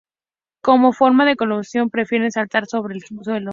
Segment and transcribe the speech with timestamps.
[0.63, 3.49] Como forma de locomoción, prefieren saltar sobre el suelo.